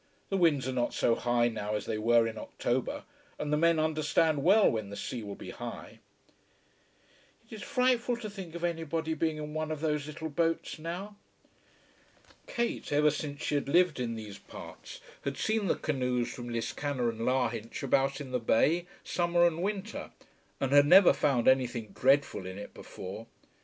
[0.29, 3.03] The winds are not so high now as they were in October,
[3.37, 5.99] and the men understand well when the sea will be high."
[7.47, 11.17] "It is frightful to think of anybody being in one of those little boats now."
[12.47, 17.09] Kate ever since she had lived in these parts had seen the canoes from Liscannor
[17.09, 20.09] and Lahinch about in the bay, summer and winter,
[20.59, 23.27] and had never found anything dreadful in it before.